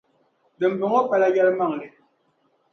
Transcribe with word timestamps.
Dimbɔŋɔ 0.59 0.99
pala 1.09 1.27
yɛlimaŋli. 1.35 1.87